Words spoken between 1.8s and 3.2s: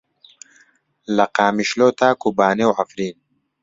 تا کۆبانێ و عەفرین.